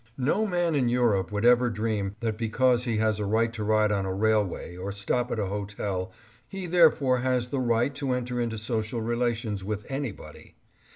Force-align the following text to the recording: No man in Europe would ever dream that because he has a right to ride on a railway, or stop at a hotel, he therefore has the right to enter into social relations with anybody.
No 0.17 0.47
man 0.47 0.73
in 0.73 0.89
Europe 0.89 1.31
would 1.31 1.45
ever 1.45 1.69
dream 1.69 2.15
that 2.21 2.35
because 2.35 2.85
he 2.85 2.97
has 2.97 3.19
a 3.19 3.25
right 3.27 3.53
to 3.53 3.63
ride 3.63 3.91
on 3.91 4.03
a 4.03 4.11
railway, 4.11 4.75
or 4.75 4.91
stop 4.91 5.31
at 5.31 5.37
a 5.37 5.45
hotel, 5.45 6.11
he 6.49 6.65
therefore 6.65 7.19
has 7.19 7.49
the 7.49 7.59
right 7.59 7.93
to 7.93 8.13
enter 8.13 8.41
into 8.41 8.57
social 8.57 9.01
relations 9.03 9.63
with 9.63 9.85
anybody. 9.89 10.55